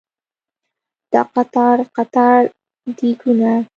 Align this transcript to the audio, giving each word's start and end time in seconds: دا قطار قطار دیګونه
دا 1.11 1.21
قطار 1.35 1.77
قطار 1.95 2.41
دیګونه 2.97 3.53